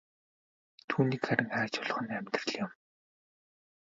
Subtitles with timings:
[0.89, 2.71] Түүнийг харин хайж олох нь амьдрал юм.